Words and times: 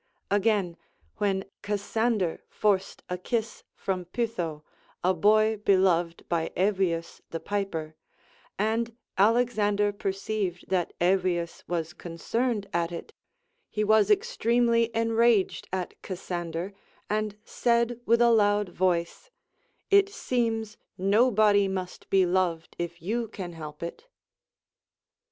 Again, 0.31 0.77
when 1.17 1.45
Cassander 1.61 2.41
forced 2.49 3.03
a 3.07 3.19
kiss 3.19 3.63
from 3.75 4.05
Pytho, 4.05 4.63
a 5.03 5.13
boy 5.13 5.57
beloved 5.57 6.25
by 6.27 6.49
Evius 6.57 7.21
the 7.29 7.39
piper, 7.39 7.93
and 8.57 8.97
Alex 9.15 9.59
ander 9.59 9.93
perceived 9.93 10.67
that 10.69 10.93
Evius 10.99 11.63
was 11.67 11.93
concerned 11.93 12.67
at 12.73 12.91
it, 12.91 13.13
he 13.69 13.83
was 13.83 14.09
ex 14.09 14.35
tremely 14.37 14.89
enraged 14.95 15.67
at 15.71 15.93
Cassander, 16.01 16.73
and 17.07 17.37
said 17.45 17.99
with 18.07 18.21
a 18.21 18.31
loud 18.31 18.73
A^oice, 18.77 19.29
It 19.91 20.09
seems 20.09 20.77
nobody 20.97 21.67
must 21.67 22.09
be 22.09 22.25
loved 22.25 22.75
if 22.79 23.03
you 23.03 23.27
can 23.27 23.53
help 23.53 23.83
it. 23.83 24.07